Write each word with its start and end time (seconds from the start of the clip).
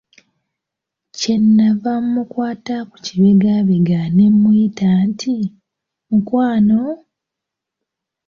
Kye 1.17 1.35
nava 1.57 1.91
mmukwata 2.03 2.75
ku 2.89 2.95
kibegabega 3.05 4.01
ne 4.15 4.25
mmuyita 4.31 4.89
nti, 5.09 5.35
"mukwano?" 6.09 6.79